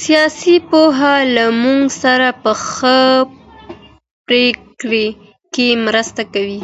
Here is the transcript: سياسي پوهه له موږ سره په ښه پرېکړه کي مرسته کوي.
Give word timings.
سياسي 0.00 0.56
پوهه 0.70 1.14
له 1.34 1.46
موږ 1.62 1.82
سره 2.02 2.28
په 2.42 2.52
ښه 2.70 2.98
پرېکړه 4.26 5.06
کي 5.54 5.68
مرسته 5.86 6.22
کوي. 6.34 6.62